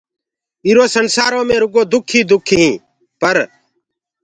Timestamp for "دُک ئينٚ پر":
2.29-3.35